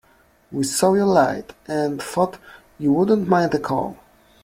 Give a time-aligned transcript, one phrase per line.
[0.51, 2.39] We saw your light, and thought
[2.79, 3.97] you wouldn't mind a call.